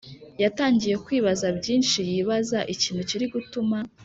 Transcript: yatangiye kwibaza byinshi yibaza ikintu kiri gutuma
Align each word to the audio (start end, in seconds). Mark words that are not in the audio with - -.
yatangiye 0.43 0.95
kwibaza 1.05 1.47
byinshi 1.59 1.97
yibaza 2.09 2.59
ikintu 2.73 3.01
kiri 3.09 3.25
gutuma 3.33 3.77